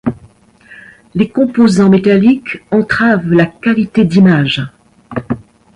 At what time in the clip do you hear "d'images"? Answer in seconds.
4.03-4.63